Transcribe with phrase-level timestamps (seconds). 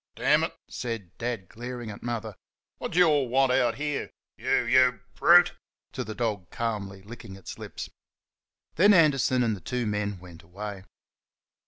[0.15, 2.33] "DAMN IT!" said Dad, glaring at Mother,
[2.79, 5.53] "wot d' y' ALL want out 'ere?...Y YOU brute!"
[5.91, 7.87] (to the dog, calmly licking its lips).
[8.77, 10.85] Then Anderson and the two men went away.